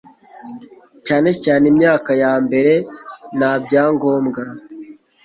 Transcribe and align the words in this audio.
cyane 1.05 1.29
cyane 1.43 1.63
imyaka 1.71 2.09
yambere, 2.21 2.73
nta 3.37 3.51
byangombwa 3.63 4.41